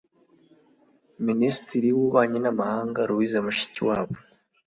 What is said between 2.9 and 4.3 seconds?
Louise Mushikiwabo